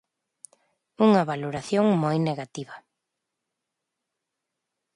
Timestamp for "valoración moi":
1.31-2.17